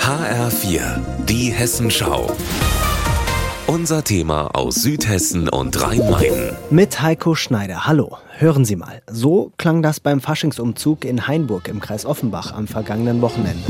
HR4, 0.00 1.00
die 1.26 1.52
Hessenschau. 1.52 2.34
Unser 3.66 4.02
Thema 4.02 4.54
aus 4.54 4.76
Südhessen 4.76 5.48
und 5.48 5.80
Rhein-Main. 5.82 6.56
Mit 6.70 7.02
Heiko 7.02 7.34
Schneider. 7.34 7.86
Hallo. 7.86 8.16
Hören 8.38 8.64
Sie 8.64 8.76
mal. 8.76 9.02
So 9.10 9.52
klang 9.58 9.82
das 9.82 10.00
beim 10.00 10.20
Faschingsumzug 10.20 11.04
in 11.04 11.26
Hainburg 11.26 11.68
im 11.68 11.80
Kreis 11.80 12.06
Offenbach 12.06 12.52
am 12.52 12.66
vergangenen 12.66 13.20
Wochenende. 13.20 13.64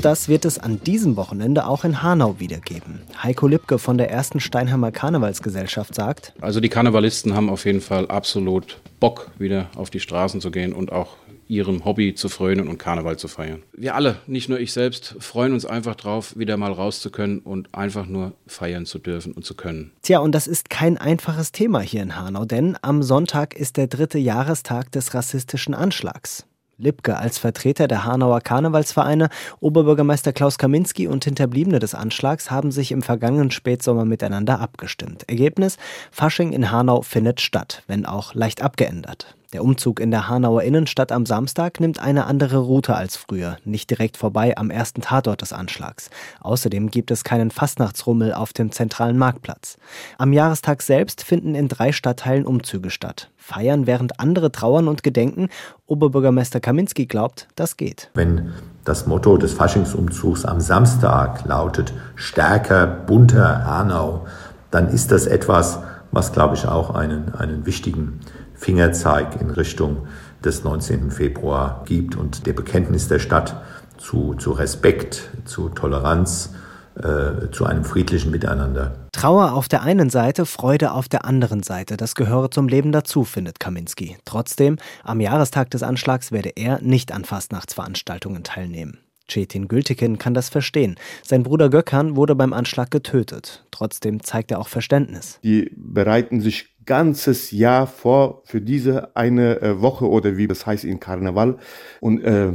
Und 0.00 0.06
das 0.06 0.30
wird 0.30 0.46
es 0.46 0.58
an 0.58 0.80
diesem 0.82 1.16
Wochenende 1.16 1.66
auch 1.66 1.84
in 1.84 2.02
Hanau 2.02 2.40
wiedergeben. 2.40 3.00
Heiko 3.22 3.46
Lipke 3.46 3.78
von 3.78 3.98
der 3.98 4.10
ersten 4.10 4.40
Steinheimer 4.40 4.92
Karnevalsgesellschaft 4.92 5.94
sagt: 5.94 6.32
Also 6.40 6.60
die 6.60 6.70
Karnevalisten 6.70 7.34
haben 7.34 7.50
auf 7.50 7.66
jeden 7.66 7.82
Fall 7.82 8.06
absolut 8.06 8.78
Bock, 8.98 9.30
wieder 9.36 9.68
auf 9.76 9.90
die 9.90 10.00
Straßen 10.00 10.40
zu 10.40 10.50
gehen 10.50 10.72
und 10.72 10.90
auch 10.90 11.18
ihrem 11.48 11.84
Hobby 11.84 12.14
zu 12.14 12.30
frönen 12.30 12.66
und 12.66 12.78
Karneval 12.78 13.18
zu 13.18 13.28
feiern. 13.28 13.62
Wir 13.74 13.94
alle, 13.94 14.16
nicht 14.26 14.48
nur 14.48 14.58
ich 14.58 14.72
selbst, 14.72 15.16
freuen 15.18 15.52
uns 15.52 15.66
einfach 15.66 15.96
drauf, 15.96 16.34
wieder 16.34 16.56
mal 16.56 16.72
raus 16.72 17.02
zu 17.02 17.10
können 17.10 17.40
und 17.40 17.74
einfach 17.74 18.06
nur 18.06 18.32
feiern 18.46 18.86
zu 18.86 18.98
dürfen 18.98 19.32
und 19.32 19.44
zu 19.44 19.54
können. 19.54 19.90
Tja, 20.00 20.20
und 20.20 20.34
das 20.34 20.46
ist 20.46 20.70
kein 20.70 20.96
einfaches 20.96 21.52
Thema 21.52 21.80
hier 21.80 22.02
in 22.02 22.16
Hanau, 22.16 22.46
denn 22.46 22.78
am 22.80 23.02
Sonntag 23.02 23.54
ist 23.54 23.76
der 23.76 23.86
dritte 23.86 24.18
Jahrestag 24.18 24.90
des 24.92 25.12
rassistischen 25.12 25.74
Anschlags. 25.74 26.46
Lipke 26.80 27.16
als 27.16 27.38
Vertreter 27.38 27.88
der 27.88 28.04
Hanauer 28.04 28.40
Karnevalsvereine, 28.40 29.28
Oberbürgermeister 29.60 30.32
Klaus 30.32 30.56
Kaminski 30.56 31.06
und 31.06 31.24
Hinterbliebene 31.24 31.78
des 31.78 31.94
Anschlags 31.94 32.50
haben 32.50 32.72
sich 32.72 32.90
im 32.90 33.02
vergangenen 33.02 33.50
Spätsommer 33.50 34.04
miteinander 34.04 34.60
abgestimmt. 34.60 35.28
Ergebnis: 35.28 35.76
Fasching 36.10 36.52
in 36.52 36.70
Hanau 36.70 37.02
findet 37.02 37.40
statt, 37.40 37.82
wenn 37.86 38.06
auch 38.06 38.34
leicht 38.34 38.62
abgeändert. 38.62 39.36
Der 39.52 39.64
Umzug 39.64 39.98
in 39.98 40.12
der 40.12 40.28
Hanauer 40.28 40.62
Innenstadt 40.62 41.10
am 41.10 41.26
Samstag 41.26 41.80
nimmt 41.80 41.98
eine 41.98 42.26
andere 42.26 42.58
Route 42.58 42.94
als 42.94 43.16
früher, 43.16 43.56
nicht 43.64 43.90
direkt 43.90 44.16
vorbei 44.16 44.56
am 44.56 44.70
ersten 44.70 45.00
Tatort 45.00 45.42
des 45.42 45.52
Anschlags. 45.52 46.08
Außerdem 46.40 46.88
gibt 46.92 47.10
es 47.10 47.24
keinen 47.24 47.50
Fastnachtsrummel 47.50 48.32
auf 48.32 48.52
dem 48.52 48.70
zentralen 48.70 49.18
Marktplatz. 49.18 49.76
Am 50.18 50.32
Jahrestag 50.32 50.82
selbst 50.82 51.24
finden 51.24 51.56
in 51.56 51.66
drei 51.66 51.90
Stadtteilen 51.90 52.46
Umzüge 52.46 52.90
statt. 52.90 53.28
Feiern, 53.36 53.88
während 53.88 54.20
andere 54.20 54.52
trauern 54.52 54.86
und 54.86 55.02
gedenken. 55.02 55.48
Oberbürgermeister 55.86 56.60
Kaminski 56.60 57.06
glaubt, 57.06 57.48
das 57.56 57.76
geht. 57.76 58.08
Wenn 58.14 58.52
das 58.84 59.08
Motto 59.08 59.36
des 59.36 59.52
Faschingsumzugs 59.52 60.44
am 60.44 60.60
Samstag 60.60 61.44
lautet 61.44 61.92
stärker, 62.14 62.86
bunter 62.86 63.64
Hanau, 63.64 64.26
dann 64.70 64.86
ist 64.86 65.10
das 65.10 65.26
etwas, 65.26 65.80
was, 66.12 66.32
glaube 66.32 66.54
ich, 66.54 66.66
auch 66.66 66.94
einen, 66.94 67.34
einen 67.34 67.66
wichtigen 67.66 68.20
Fingerzeig 68.60 69.40
in 69.40 69.50
Richtung 69.50 70.06
des 70.44 70.64
19. 70.64 71.10
Februar 71.10 71.82
gibt 71.86 72.14
und 72.14 72.46
der 72.46 72.52
Bekenntnis 72.52 73.08
der 73.08 73.18
Stadt 73.18 73.56
zu, 73.96 74.34
zu 74.34 74.52
Respekt, 74.52 75.30
zu 75.46 75.70
Toleranz, 75.70 76.50
äh, 76.94 77.50
zu 77.52 77.64
einem 77.64 77.84
friedlichen 77.84 78.30
Miteinander. 78.30 79.08
Trauer 79.12 79.54
auf 79.54 79.68
der 79.68 79.82
einen 79.82 80.10
Seite, 80.10 80.44
Freude 80.44 80.92
auf 80.92 81.08
der 81.08 81.24
anderen 81.24 81.62
Seite, 81.62 81.96
das 81.96 82.14
gehöre 82.14 82.50
zum 82.50 82.68
Leben 82.68 82.92
dazu, 82.92 83.24
findet 83.24 83.60
Kaminski. 83.60 84.18
Trotzdem, 84.26 84.76
am 85.04 85.20
Jahrestag 85.20 85.70
des 85.70 85.82
Anschlags 85.82 86.30
werde 86.30 86.50
er 86.54 86.82
nicht 86.82 87.12
an 87.12 87.24
Fastnachtsveranstaltungen 87.24 88.44
teilnehmen. 88.44 88.98
Cetin 89.30 89.68
Gültikin 89.68 90.18
kann 90.18 90.34
das 90.34 90.48
verstehen. 90.48 90.96
Sein 91.22 91.42
Bruder 91.42 91.70
Gökhan 91.70 92.16
wurde 92.16 92.34
beim 92.34 92.52
Anschlag 92.52 92.90
getötet. 92.90 93.64
Trotzdem 93.70 94.22
zeigt 94.22 94.50
er 94.50 94.58
auch 94.58 94.68
Verständnis. 94.68 95.38
Die 95.42 95.70
bereiten 95.76 96.40
sich 96.40 96.76
ganzes 96.84 97.50
Jahr 97.50 97.86
vor 97.86 98.42
für 98.44 98.60
diese 98.60 99.14
eine 99.16 99.60
äh, 99.60 99.80
Woche 99.80 100.08
oder 100.08 100.36
wie 100.36 100.46
das 100.46 100.66
heißt 100.66 100.84
in 100.84 101.00
Karneval. 101.00 101.58
Und 102.00 102.22
äh, 102.22 102.52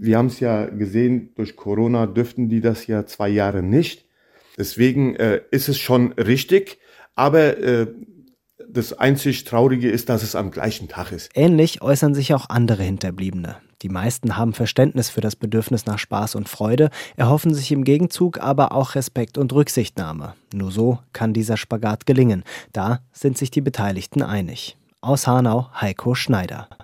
wir 0.00 0.18
haben 0.18 0.26
es 0.26 0.40
ja 0.40 0.66
gesehen, 0.66 1.32
durch 1.34 1.56
Corona 1.56 2.06
dürften 2.06 2.48
die 2.48 2.60
das 2.60 2.86
ja 2.86 3.06
zwei 3.06 3.28
Jahre 3.28 3.62
nicht. 3.62 4.06
Deswegen 4.56 5.16
äh, 5.16 5.40
ist 5.50 5.68
es 5.68 5.78
schon 5.78 6.12
richtig, 6.12 6.78
aber 7.14 7.58
äh, 7.58 7.86
das 8.68 8.92
einzig 8.92 9.44
Traurige 9.44 9.90
ist, 9.90 10.08
dass 10.08 10.22
es 10.22 10.34
am 10.34 10.50
gleichen 10.50 10.88
Tag 10.88 11.12
ist. 11.12 11.30
Ähnlich 11.34 11.80
äußern 11.80 12.14
sich 12.14 12.34
auch 12.34 12.48
andere 12.50 12.82
Hinterbliebene. 12.82 13.56
Die 13.82 13.88
meisten 13.88 14.36
haben 14.36 14.54
Verständnis 14.54 15.08
für 15.08 15.20
das 15.20 15.36
Bedürfnis 15.36 15.86
nach 15.86 15.98
Spaß 15.98 16.34
und 16.34 16.48
Freude, 16.48 16.90
erhoffen 17.16 17.54
sich 17.54 17.70
im 17.70 17.84
Gegenzug 17.84 18.40
aber 18.40 18.72
auch 18.72 18.94
Respekt 18.94 19.38
und 19.38 19.52
Rücksichtnahme. 19.52 20.34
Nur 20.52 20.72
so 20.72 20.98
kann 21.12 21.32
dieser 21.32 21.56
Spagat 21.56 22.04
gelingen. 22.04 22.42
Da 22.72 23.00
sind 23.12 23.38
sich 23.38 23.50
die 23.50 23.60
Beteiligten 23.60 24.22
einig. 24.22 24.76
Aus 25.00 25.28
Hanau 25.28 25.68
Heiko 25.80 26.14
Schneider. 26.14 26.68